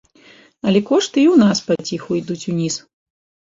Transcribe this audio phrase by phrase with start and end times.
[0.67, 2.83] Але кошты і ў нас паціху ідуць уніз.